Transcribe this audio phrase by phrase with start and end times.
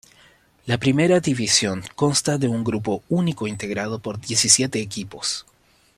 [0.65, 5.45] La Primera División consta de un grupo único integrado por diecisiete equipos.